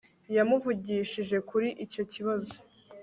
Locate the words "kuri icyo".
1.49-2.03